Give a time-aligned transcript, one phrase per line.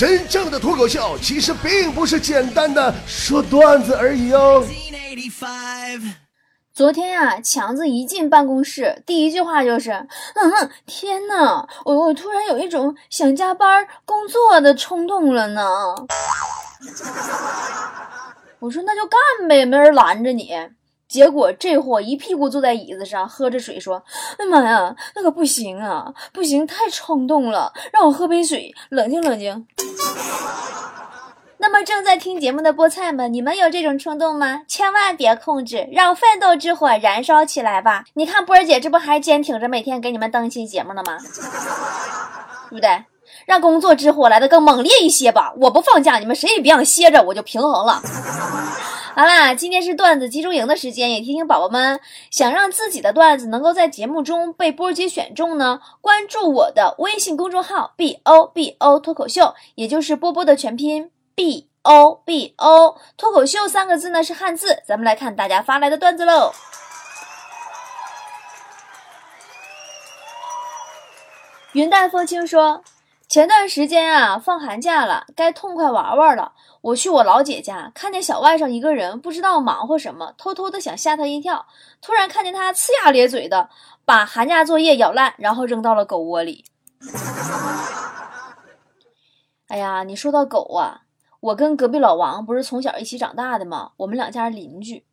[0.00, 4.64] 真正的脱口秀其实并不是简单的说段子而已哦。
[6.72, 9.90] 昨天呀，强子一进办公室，第一句话就是
[10.32, 15.68] ：“嗯，天哪，我我突然有一种想加班工作的冲动了呢。
[18.60, 20.56] ”我说：“那就干呗，没人拦着你。”
[21.10, 24.00] 结果这货一屁股坐在椅子上，喝着水说
[24.38, 29.66] ：“哎妈呀，那可不行啊，不行，太冲动了，让我喝杯水，冷静冷静。”
[31.58, 34.62] 那么正在听节目的菠菜们，你们有这种冲动吗？
[34.66, 38.04] 千万别控制，让奋斗之火燃烧起来吧！
[38.14, 41.18] 你看波儿姐这不还坚挺着每天给你们更新节目呢吗？
[42.70, 43.04] 对不对？
[43.46, 45.52] 让工作之火来的更猛烈一些吧！
[45.58, 48.00] 我不放假，你们谁也别想歇着，我就平衡了。
[49.12, 52.00] 好啦，今天是段子集中营的时间，也提醒宝宝们，
[52.30, 64.80] 想让自己的段子能够在节目中被波儿姐选中呢，关注我的微信公众号 b o b o 脱口秀，也就是波波的全拼 b o b o 脱口秀三个字呢是汉字。
[64.86, 66.52] 咱们来看大家发来的段子喽。
[71.72, 72.84] 云淡风轻说。
[73.30, 76.50] 前段时间啊，放寒假了，该痛快玩玩了。
[76.80, 81.66] 我去我老姐家，看见小外甥一个人，不知道忙活什么，偷偷的想吓他一跳。
[82.02, 83.70] 突然看见他呲牙咧嘴的
[84.04, 86.64] 把寒假作业咬烂，然后扔到了狗窝里。
[89.68, 91.02] 哎呀，你说到狗啊，
[91.38, 93.92] 我跟隔壁老王不是从小一起长大的吗？
[93.98, 95.04] 我们两家邻居。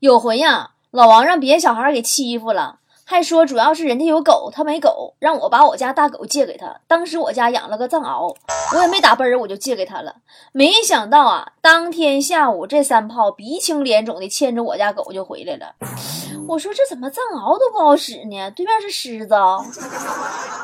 [0.00, 2.79] 有回呀，老王让别的小孩给欺负了。
[3.10, 6.78] 还说主要是人家有狗，他没狗，让我把我家大狗借给他。
[6.86, 8.32] 当时我家养了个藏獒，
[8.72, 10.14] 我也没打奔儿，我就借给他了。
[10.52, 15.74] 没想到啊，当天下午这三炮鼻青脸肿的牵着我家狗就回来了。
[16.46, 18.48] 我说这怎么藏獒都不好使呢？
[18.52, 19.34] 对面是狮子。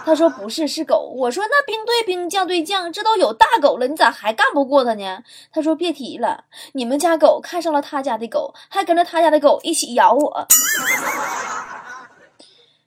[0.04, 1.12] 他说不是，是狗。
[1.16, 5.18] 我说那兵对兵，将对将，这都有大狗了，你咋还干不过他呢？
[5.52, 6.44] 他说别提了，
[6.74, 10.46] 你们家狗看上了他家的狗，还跟着他家的狗一起咬我。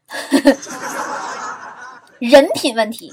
[2.20, 3.12] 人品问题。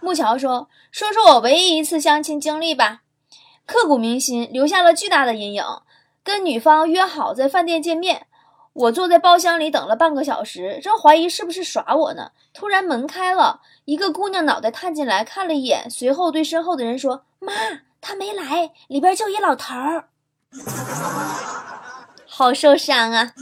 [0.00, 3.00] 木桥说：“说说我唯一一次相亲经历吧，
[3.66, 5.64] 刻骨铭心，留下了巨大的阴影。
[6.22, 8.26] 跟女方约好在饭店见面，
[8.72, 12.30] 我坐在包厢里等了半个小时，正怀疑是不是耍我呢。
[12.52, 17.52] 突然门开了，一个姑娘脑袋探进来看了一眼，随后对身后的人说：‘妈，
[18.00, 20.08] 他没来，里边就一老头儿。’
[22.28, 23.32] 好受伤啊。”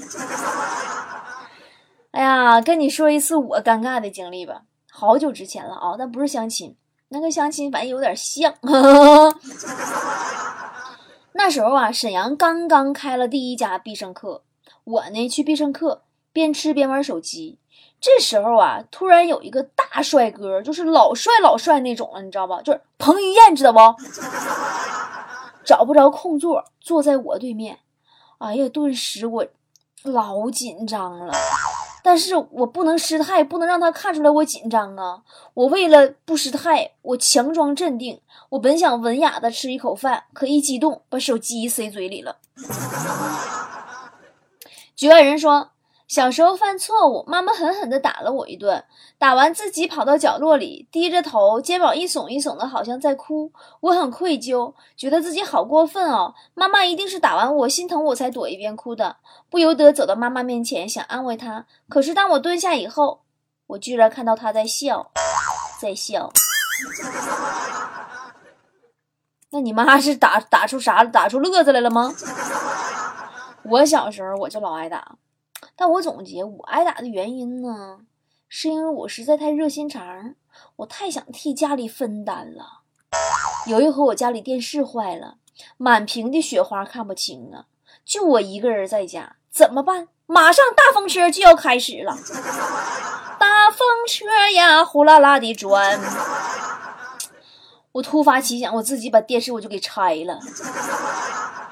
[2.15, 6.77] 哎呀，跟你说一次我尴尬的经历吧，好久之前了啊，但不是相亲，
[7.09, 8.55] 那跟相亲反正有点像。
[11.33, 14.45] 那时候啊，沈阳刚刚开了第一家必胜客，
[14.85, 17.59] 我呢去必胜客边吃边玩手机。
[18.01, 22.63] 这时候啊，突然有一个大帅哥，就是老帅老帅那种了，你知道吧？
[22.63, 23.81] 就是彭于晏，知道不？
[25.67, 27.81] 找不着空座，坐在我对面。
[28.39, 29.45] 哎呀，顿时我
[30.05, 31.35] 老紧张了。
[32.07, 35.23] 但是我不能失态，不能让他看出来我紧张啊！
[35.55, 38.21] 我为了不失态，我强装镇定。
[38.51, 42.37] 我本想文雅的吃一口饭，可一激动，把手机塞嘴里了。
[44.95, 45.71] 局外人说。
[46.07, 48.85] 小时候犯错误，妈妈狠狠地打了我一顿。
[49.19, 53.51] 打完自己跑到角落里，低着头，肩膀一耸一耸的，好像在哭。
[53.81, 56.35] 我很愧疚，觉得自己好过分哦。
[56.53, 59.17] 妈妈一定是打完我心疼我才躲一边哭的，
[59.49, 61.65] 不由得走到妈妈面前想安慰她。
[61.89, 63.23] 可是当我蹲下以后，
[63.69, 65.11] 我居然看到她在笑，
[65.81, 66.31] 在笑。
[69.51, 71.03] 那你妈是打打出啥？
[71.03, 72.13] 打出乐子来了吗？
[73.65, 75.17] 我小时候我就老挨打。
[75.77, 78.01] 但我总结，我挨打的原因呢，
[78.49, 80.35] 是因为我实在太热心肠，
[80.77, 82.83] 我太想替家里分担了。
[83.67, 85.39] 有一回我家里电视坏了，
[85.77, 87.67] 满屏的雪花看不清啊，
[88.05, 90.09] 就我一个人在家，怎么办？
[90.27, 92.17] 马上大风车就要开始了，
[93.39, 96.01] 大风车呀，呼啦啦的转。
[97.93, 100.41] 我突发奇想，我自己把电视我就给拆了。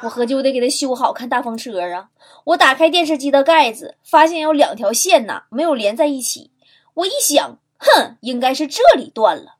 [0.02, 2.08] 我合计我得给它修好，看大风车啊！
[2.44, 6.50] 我打开电视机的盖子，发现有两条线呐，没有连在一起。
[6.94, 9.54] 我一想，哼，应该是这里断了，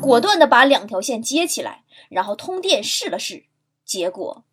[0.00, 3.44] 果断的把两条线接起来，然后通电试了试，
[3.84, 4.44] 结果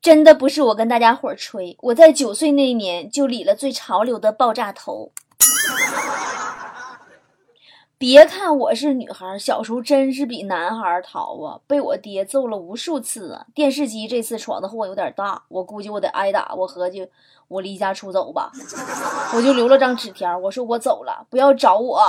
[0.00, 5.10] 真的不是我跟大家伙吹，我在九岁那年就理了最潮流的爆炸头。
[7.98, 13.44] 别看我是女孩，小时候真是比男孩淘啊，被我爹揍了无数次啊。
[13.52, 16.54] 电视机这次闯的祸有点大，我估计我得挨打。
[16.54, 17.08] 我合计
[17.48, 18.52] 我离家出走吧，
[19.34, 22.00] 我就留了张纸条，我说我走了，不要找我。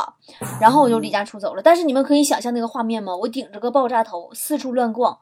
[0.62, 1.62] 然后我就离家出走了。
[1.63, 3.15] 但是你们可以想象那个画面吗？
[3.15, 5.18] 我顶着个爆炸头四处乱逛。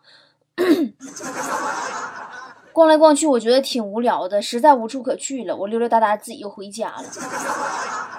[2.77, 5.55] 逛来逛去，我觉得挺无聊的，实在无处可去了。
[5.55, 7.03] 我溜溜达达自己又回家了。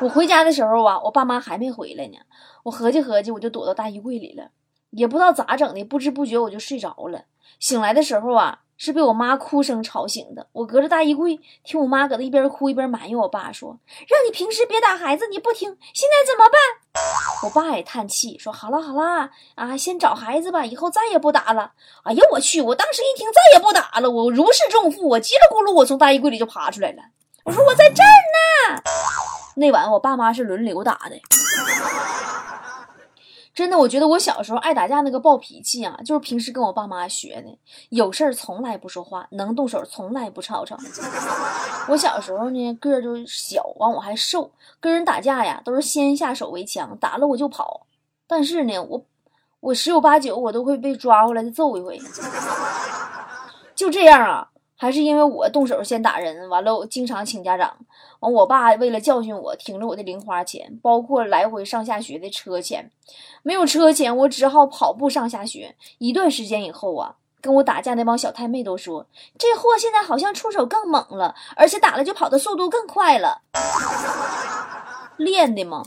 [0.01, 2.17] 我回家的时候啊，我爸妈还没回来呢。
[2.65, 4.49] 我合计合计，我就躲到大衣柜里了。
[4.91, 7.27] 也不知道咋整的，不知不觉我就睡着了。
[7.61, 8.63] 醒来的时候啊。
[8.81, 10.47] 是被我妈哭声吵醒的。
[10.53, 13.77] 我隔着大衣柜听我妈搁那一边哭一边埋怨我爸说
[14.07, 16.55] ：“让你平时别打孩子，你不听，现在怎么办？”
[17.45, 22.61] 我爸也叹气说：“好了好了啊，先找孩子吧，以后再也不打了。”哎呀，我去！
[22.61, 27.03] 我当时一听再也不打了，我如释重负，我叽里咕噜我从大衣柜里就爬出来了。
[27.45, 28.83] 我说：“我在这儿呢。”
[29.55, 31.17] 那晚我爸妈是轮流打的。
[33.59, 37.59] 真的，我觉得我小时候爱打架那个暴脾气啊，就是平时跟我爸妈学的。
[37.89, 40.79] 有事儿从来不说话，能动手从来不吵吵。
[41.91, 47.85] 我小时候呢个儿就小，完我还瘦，跟人打架呀都是先下手为强，打了我就跑。
[48.29, 49.05] 但是呢，我
[49.59, 52.01] 我十有八九我都会被抓回来再揍一回。
[53.75, 54.49] 就这样啊。
[54.81, 57.77] 还是因为我动手先打人，完了我经常请家长，
[58.21, 62.93] 完我爸为了教训我，停了我的零花钱，包括来回上下学的车钱。
[63.43, 65.75] 没有车钱，我只好跑步上下学。
[65.99, 69.05] 一段时间以后啊，跟我打架那帮小太妹都说，
[69.37, 73.43] 这货现在好像出手更猛了，而且打了就跑的速度更快了，
[75.17, 75.83] 练的吗？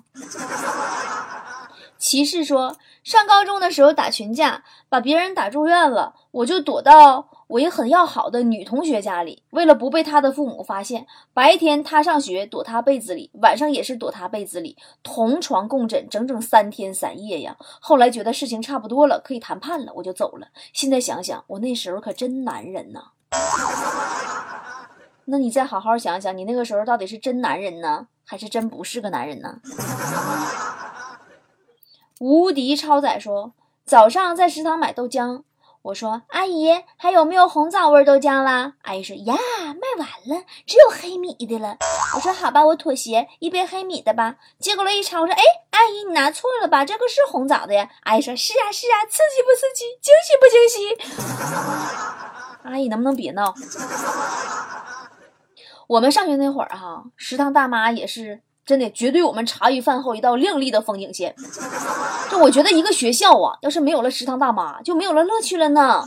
[1.98, 9.44] 骑士说，上高中的时候打群架，把别人打住院了，我就躲到我一很要好的女同学家里。
[9.50, 17.58] 为了不被她的父母发现，白天她上学躲她被子里，晚上也是躲她被子里，同床共枕整整三天三夜呀。
[17.60, 20.48] 后来觉得事情差不多了，可以谈判了，我就走了。
[20.72, 23.02] 现在想想，我那时候可真男人呐。
[25.26, 29.60] 那你再好好想想，你那个时候到底是真男人呢，还是真不是个男人呢？
[32.22, 33.54] 无敌超载说
[33.84, 35.42] ：“早上在食堂买豆浆，
[35.84, 38.74] 我说阿姨还有没有红枣味豆浆啦？
[38.84, 39.34] 阿姨说呀，
[39.66, 41.78] 卖完了，只有黑米的了。
[42.16, 44.36] 我说好吧，我妥协，一杯黑米的吧。
[44.60, 45.42] 结果了一尝，我说哎，
[45.72, 46.86] 阿姨你拿错了吧？
[46.86, 47.90] 这个是红枣的呀。
[48.04, 49.86] 阿姨说是啊是啊，刺激不刺激？
[50.02, 50.78] 惊喜不惊喜？
[52.70, 53.52] 阿姨能不能别闹？
[55.88, 61.36] 我们上学那会儿哈，食堂大妈也是。”真的，绝对我们茶余饭后一道亮丽的风景线。
[62.30, 66.06] 就我觉得一个学校啊，要是没有了食堂大妈，就没有了乐趣了呢。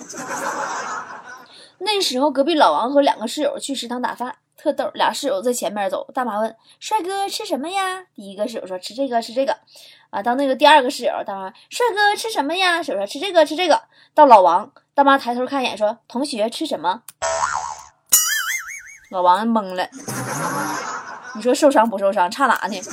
[1.81, 4.91] 那时候隔壁老王和两个室友去食堂打饭，特逗。
[4.95, 9.55] 俩室友在前面走，大妈问：“帅哥吃什么呀？”第一个室友说：“吃这个，吃这个。”
[10.09, 13.83] 啊，到那个第二个室友，大妈：“帅哥吃什么呀？”室友说：“吃这个，吃这个。”
[14.17, 17.03] 到老王，大妈抬头看一眼说：“同学吃什么？”
[19.13, 19.87] 老王懵了。
[21.35, 22.31] 你说受伤不受伤？
[22.31, 22.81] 差哪呢？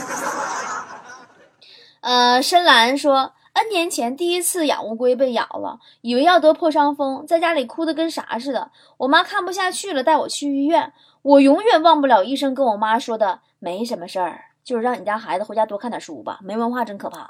[2.01, 8.71] 呃，深蓝说，N 年前第一次养乌龟被咬了，以为要得破伤风，在家里哭的跟啥似的。
[8.97, 10.91] 我妈看不下去了，带我去医院。
[11.21, 17.29] 我永远忘不了医生跟我妈说的，没什么事儿，就是让你家孩子回家多看点书吧，没文化真可怕。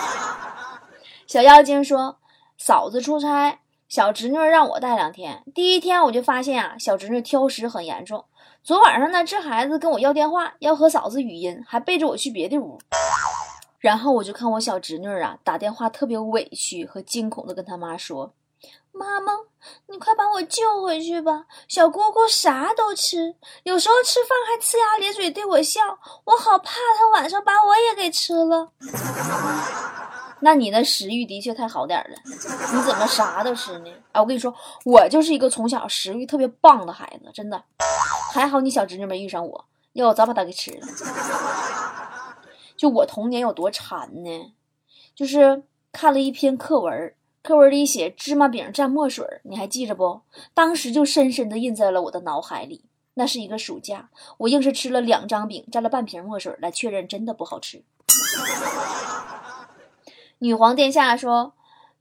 [1.26, 2.18] 小妖精说，
[2.58, 3.59] 嫂子出差，
[3.90, 5.42] 小侄女让我带两天。
[5.52, 8.24] 第一天我就发现啊，小侄女挑食很严重。
[8.62, 12.78] 昨晚上呢，这孩子跟我要电话，要和嫂子语音，还背着我去别的屋。
[13.80, 18.32] 然后我就看我小侄女啊，打电话特别委屈和惊恐的跟他妈说
[18.94, 19.32] ：“妈妈，
[19.88, 21.46] 你快把我救回去吧！
[21.66, 25.80] 小姑姑啥都吃，有时候吃饭还呲牙咧嘴对我笑，
[26.26, 28.70] 我好怕她晚上把我也给吃了。”
[30.42, 33.90] 那你的食欲的确太好点了，你怎么啥都吃呢？
[34.12, 34.54] 哎，我跟你说，
[34.84, 37.62] 我就是一个从小食欲特别棒的孩子，真的。
[38.32, 40.86] 还好你小侄女没遇上我，要我早把她给吃了。
[42.76, 44.52] 就我童年有多馋呢？
[45.14, 50.22] 就是看了一篇课文，课文里写芝麻饼蘸墨水，你还记着不？
[50.54, 52.84] 当时就深深的印在了我的脑海里。
[53.14, 57.82] 那是一个暑假，我硬是吃了两张饼，蘸了半瓶墨水来确认真的不好吃。
[60.42, 61.52] 女皇殿下说：“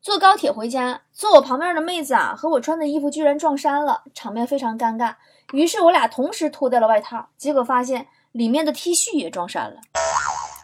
[0.02, 5.16] 坐高铁回家，坐我旁边的妹子啊，和我穿的衣服居然撞衫了，场面非常尴尬。
[5.52, 9.82] 于是我俩同时脱掉了外套，结果发现里面的 T 恤也撞衫了。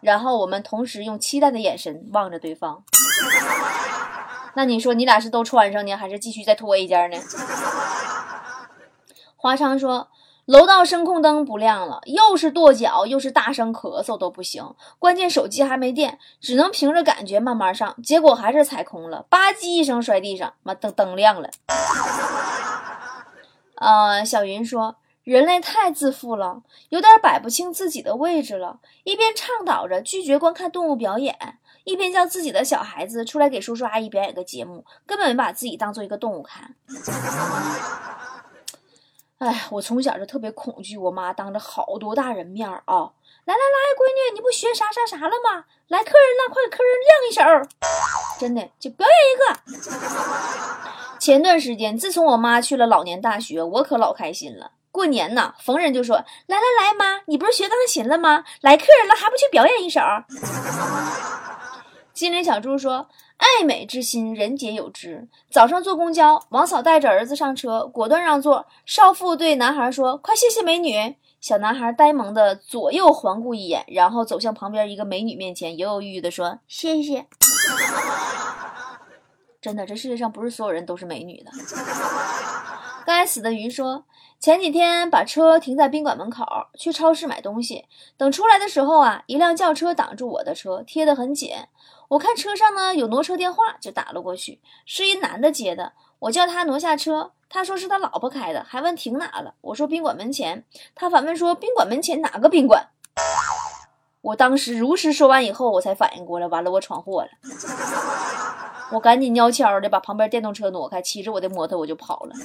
[0.02, 2.82] 然后我们同时用期待的眼神望着对方。
[4.54, 7.18] 那你说你俩是都穿上呢，还是继续再脱一件呢？”
[9.36, 10.08] 华昌说
[10.46, 14.76] ：“楼道声控灯不亮了，又是跺脚，又是大声咳嗽都不行。
[15.00, 17.96] 关键手机还没电，只能凭着感觉慢慢上。
[18.04, 21.50] 结果还是踩空了，吧唧一声摔地上，妈灯灯亮了。
[23.78, 28.78] 呃，小云说，人类太自负了，有点摆不清自己的位置了。
[29.04, 36.76] 一边倡导着拒绝观看动物表演，一边叫自己的小孩子出来给叔叔阿姨表演个节目，根本没把自己当做一个动物看。
[39.40, 43.12] 哎，我从小就特别恐惧，我妈当着好多大人面儿啊，
[43.44, 45.66] 来来来，闺女，你不学啥啥啥了吗？
[45.90, 47.70] 来客人了，快给客人亮一手，
[48.40, 51.20] 真的就表演一个。
[51.20, 54.72] 前段时间，自从我妈去了老年大学，我可老开心了。
[54.90, 58.46] 过年呐，逢人就说来来来，妈，你不是学钢琴了吗？
[58.62, 60.00] 来客人了，还不去表演一手？
[62.14, 63.10] 金灵小猪说。
[63.38, 65.28] 爱美之心，人皆有之。
[65.52, 68.66] 早上坐公交，王嫂带着儿子上车，果断让座。
[68.86, 77.28] 少妇对男孩说：“快谢谢美女。”小男孩呆萌的左右环顾一眼，然后走向旁边一个美女面前，犹犹豫豫的说：“谢谢。”
[79.62, 81.52] 真的，这世界上不是所有人都是美女的。
[83.06, 84.06] 该死的鱼说
[84.46, 86.46] ：“前几天把车停在宾馆门口，
[86.78, 87.86] 去超市买东西，
[88.16, 91.50] 等出来的时候啊，一辆轿车挡住我的车，贴得很紧。”
[92.10, 95.94] 我看车上呢有挪车电话，就打了过去，是一男的接的。
[96.20, 99.56] 我叫他挪下车，他说是他老婆开的，还问停哪了。
[99.62, 102.90] 我说宾馆门前，他反问说宾馆门前哪个宾馆？
[104.22, 107.30] 我当时如实说完以后，我才反应过来，完了我闯祸了。
[108.92, 112.36] 我赶紧悄悄的把旁边电动车挪开，骑着我的摩托我就跑了。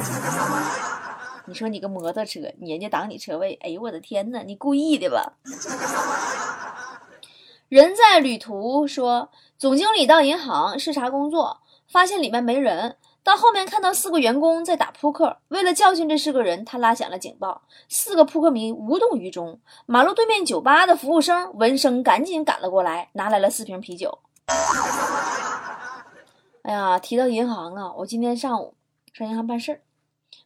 [1.50, 5.33] 你说你个摩托车，人家挡你车位，哎呦我的天呐，你故意的吧？
[7.69, 11.59] 人在旅途说，总经理到银行视察工作，
[11.90, 12.99] 发现里面没人。
[13.25, 17.62] 到后面看到四个员工在打扑克，为了教训这四个人，他拉响了警报。
[17.88, 19.59] 四个扑克迷无动于衷。
[19.87, 24.21] 马路对面酒吧的服务生闻声赶紧赶了过来，拿来了四瓶啤酒。
[26.62, 28.76] 哎呀，提到银行啊，我今天上午
[29.12, 29.80] 上银行办事儿，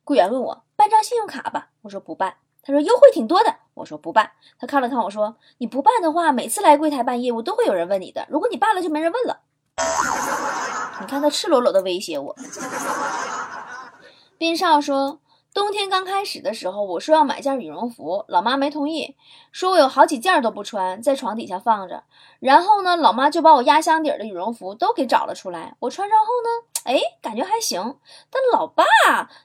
[0.04, 2.36] 柜员问我办张信用卡吧，我说不办。
[2.62, 4.30] 他说优惠挺多的，我说不办。
[4.58, 8.26] 他看了看我说，你不办的话，每次来柜台办业务都会有人问你的。
[8.30, 9.40] 如果你办了，就没人问了。
[11.00, 12.34] 你看他赤裸裸的威胁我。
[14.38, 15.20] 斌少说，
[15.54, 19.14] 冬天刚开始的时候，我说要买件羽绒服，老妈没同意，
[19.52, 22.02] 说我有好几件都不穿，在床底下放着。
[22.40, 25.76] 然后呢，老妈就把我压箱底的羽绒服都给找了出来。
[25.78, 27.80] 我穿上后呢，哎，感觉还行。
[28.32, 28.84] 但老爸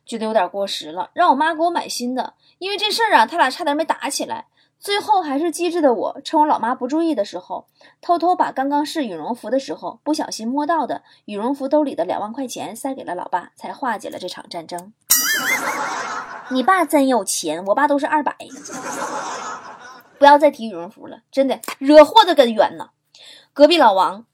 [0.04, 2.34] 觉得有点过时了，让我妈给我买新的。
[2.58, 4.48] 因为这事儿啊，他俩差点没打起来。
[4.80, 7.68] 最后还是机智的我，趁我老妈不注意的时候，
[8.02, 14.92] 偷偷把刚刚试羽绒服的时候不小心摸到的羽绒服兜里的两万块钱塞给了老爸，才化解了这场战争。
[16.52, 18.36] 你爸真有钱，我爸都是二百。
[20.18, 22.90] 不要再提羽绒服了，真的惹祸的根源呢。
[23.54, 24.26] 隔壁老王，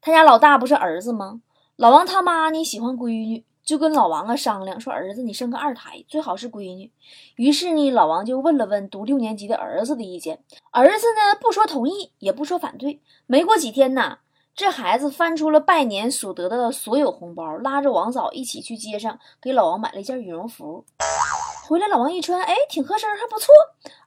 [0.00, 1.40] 他家老大不是儿子吗？
[1.76, 3.44] 老王他妈呢喜欢闺女。
[3.64, 6.90] 就跟老王啊商量说：“儿子，你生个二胎，最好是闺女。”
[7.36, 10.40] 于是呢，老王就问了问读六年级的儿子的意见。
[10.72, 13.00] 儿子呢不说同意，也不说反对。
[13.26, 14.18] 没过几天呢，
[14.54, 20.84] 这孩子翻出了拜年所得的所有红包，拉着王嫂一起去街上给老王买了一件羽绒服。
[21.66, 23.48] 回来，老王一穿，哎，挺合身，还不错。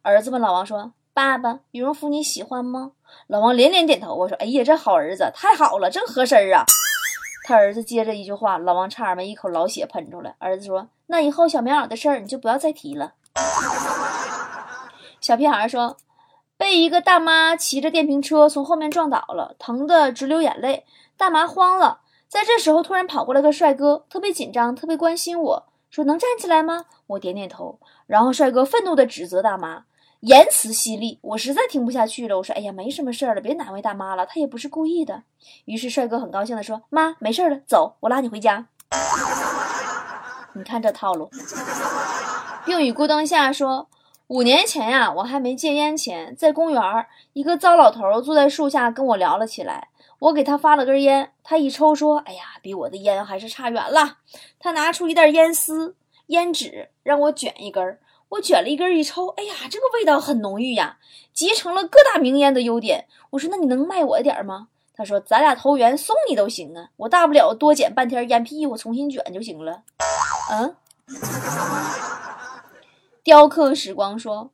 [0.04, 2.92] 儿子问老王说：“爸爸，羽绒服你喜欢吗？”
[3.26, 4.14] 老王连连点头。
[4.14, 6.64] 我说：“哎呀，这好儿子，太好了，真合身啊。”
[7.48, 10.36] 他儿子接着一句话，老王差点没一口老血喷出来。
[10.38, 13.14] 儿子说：“那以后小棉袄的事儿你就不要再提了。”
[15.20, 15.98] 小屁孩说
[16.58, 20.86] ：“被一个大妈骑着电瓶车从后面撞倒了，疼得直流眼泪。
[21.18, 27.80] 大妈慌了，在这时候突然跑过来个帅哥，特别紧张，特别关心我说：‘能站起来吗？’我点点头。
[28.08, 29.84] 然后帅哥愤怒地指责大妈。”
[30.22, 32.38] 言辞犀利，我实在听不下去了。
[32.38, 35.22] 我说：“哎呀，没什么事儿了，别难为大妈了，她也不是故意的。”
[35.66, 38.66] 于是帅哥很高兴地说：“妈，没事了，走，我拉你回家。”
[40.56, 41.30] 你看这套路。
[42.66, 43.88] 病雨孤灯下说
[44.28, 49.90] ：“五年前呀，我还没戒烟前，在公园儿，一个糟老头坐在树下跟我聊了起来。
[50.18, 54.18] 我给他发了根烟，他一抽说：‘哎呀，比我的烟还是差远了。’
[54.60, 55.96] 他拿出一袋烟丝、
[56.28, 60.98] 烟纸，让我卷一根儿。”我卷了一根一抽，哎呀，这个味道很浓郁呀，
[61.32, 63.06] 集成了各大名烟的优点。
[63.30, 64.70] 我说，那你能卖我一点吗？
[64.96, 66.90] 他说，咱俩投缘，送你都行啊。
[66.98, 69.84] 我大不了多捡半天烟屁，我重新卷就行了。
[70.52, 70.76] 嗯。
[73.26, 74.52] 雕刻时光说，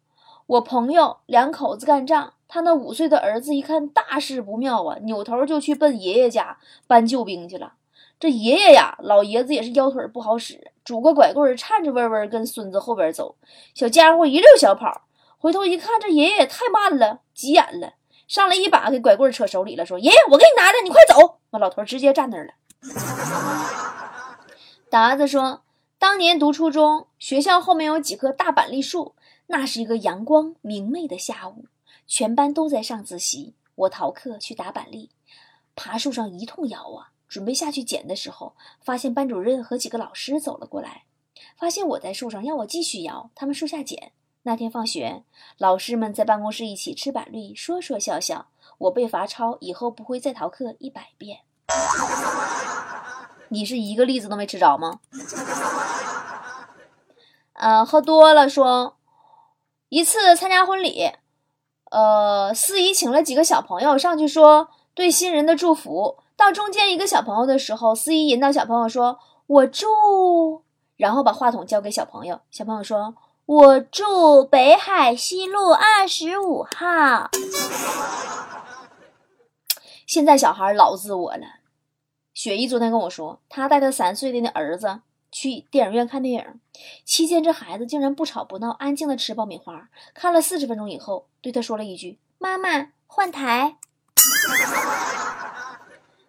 [0.48, 7.74] 我朋友两口子干仗，他那五岁的儿子一看大事不妙啊，扭头就去奔爷爷家搬救兵去了。
[8.18, 13.36] 这爷爷呀，老爷子也是腰腿不好使，拄个拐棍颤颤巍巍跟孙子后边走。
[13.74, 15.02] 小家伙一溜小跑，
[15.38, 22.54] 回头一看，这爷爷也太慢了，急眼了，上来一把给拐棍扯手里了，说：“爷爷，我给你拿着，你快走。”那老头直接站那儿了。
[24.90, 25.64] 达子说
[26.02, 29.14] ：“当年读初中，学校后面有几棵大板栗树，
[29.46, 31.66] 那是一个阳光明媚的下午，
[32.08, 35.12] 全班都在上自习，我逃课去打板栗，
[35.76, 41.04] 爬树上一通摇啊。”准备下去捡的时候，发现班主任和几个老师走了过来，
[41.56, 44.12] 发现我在树上，要我继续摇，他们树下捡。
[44.42, 45.24] 那天放学，
[45.60, 48.48] 老师们在办公室一起吃板栗，说说笑笑。
[48.80, 51.42] 我被罚抄，以后不会再逃课一百遍。
[53.50, 55.00] 你是一个栗子都没吃着吗？
[57.62, 58.96] 呃，喝多了说，
[59.90, 61.12] 一次参加婚礼，
[61.92, 66.18] 呃，司仪请了几个小朋友上去说对新人的祝福。
[66.36, 70.64] 到中间一个小朋友的时候，司仪引导小朋友说：“我祝”，
[70.98, 72.42] 然后把话筒交给小朋友。
[72.50, 73.14] 小朋友说
[73.46, 77.30] ：“我祝北海西路二十五号。”
[80.08, 81.44] 现在小孩老自我了。
[82.34, 86.60] 雪姨昨天跟我说，她带她三岁的那儿子去电影院看电影，
[87.06, 89.90] 期间这孩子竟然不吵不闹，安静的吃爆米花。
[90.14, 93.78] 看了四十分钟以后，对他说了一句：“妈妈，换台。”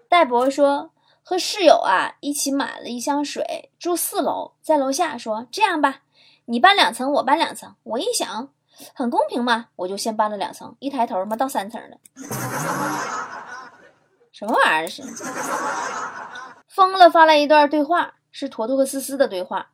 [0.09, 0.93] 戴博说
[1.25, 6.03] ：“和室友啊一起买了一箱水，住四楼，在楼下说这样吧，
[6.45, 7.75] 你搬两层，我搬两层。
[7.83, 8.51] 我一想，
[8.95, 10.77] 很公平嘛，我就先搬了两层。
[10.79, 11.97] 一抬头嘛，到三层了。
[14.31, 15.03] 什么玩意儿是？
[16.69, 19.69] 疯了发来一段对话，是坨坨和思思的对话。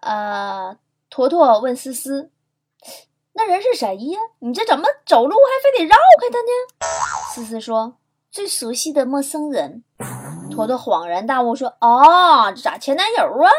[0.00, 0.76] 呃，
[1.10, 2.30] 坨坨问思思：
[3.32, 4.20] 那人是谁呀？
[4.38, 6.52] 你这怎么走路还非得绕开他呢？
[7.34, 7.96] 思思说。”
[8.30, 9.82] 最熟悉的陌生人，
[10.50, 13.50] 坨坨恍然大悟说：“哦，这咋前男友啊？”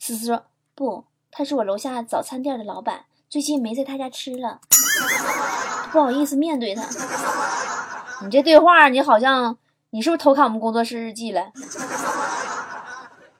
[0.00, 4.60] 思思说：“不，他是我楼下早餐店的老板，最近没在他家吃了，
[5.92, 6.82] 不好意思面对他。
[8.24, 9.58] ”你这对话，你好像
[9.90, 11.52] 你是不是偷看我们工作室日记了？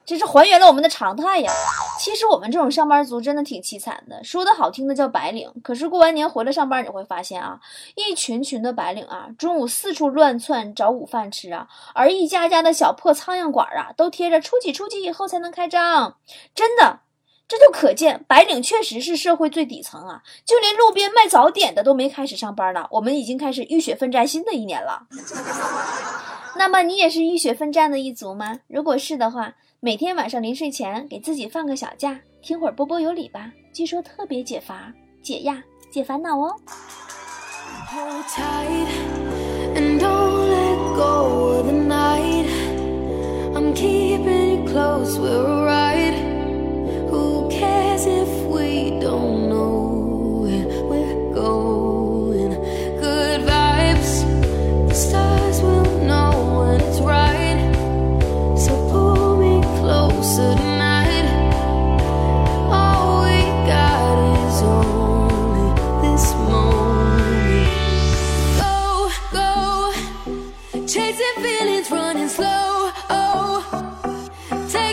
[0.05, 1.51] 这是还原了我们的常态呀。
[1.99, 7.59] 其实我们这种上班族真的挺凄惨的，说的好听的叫白领，可是过完年回来上班，你会发现啊，
[7.95, 16.17] 一群群的白领啊，中午四处乱窜找午饭吃啊，而一家家的小破苍蝇馆啊，都贴着初几初几以后才能开张，
[16.53, 16.99] 真的，
[17.47, 25.07] 这就可见白领确实是社会最底层啊，就连路边卖早点的都没开始上班呢，我们已经开始浴血奋战新的一年了。
[26.57, 28.59] 那么你也是浴血奋战的一族吗？
[28.67, 29.53] 如果是的话，
[29.85, 36.55] 每天晚上临睡前给自己放个小假，听会儿波波有理吧，据说特别解乏、解压、解烦恼哦。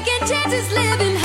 [0.04, 1.21] Chances, living